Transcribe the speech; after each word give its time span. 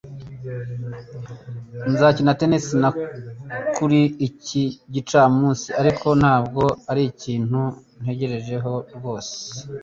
Nzakina 1.91 2.31
tennis 2.39 2.65
na 2.81 2.89
kuri 3.75 4.01
iki 4.27 4.63
gicamunsi, 4.93 5.67
ariko 5.81 6.07
ntabwo 6.21 6.63
arikintu 6.91 7.61
ntegereje 8.01 8.55
rwose. 8.97 9.35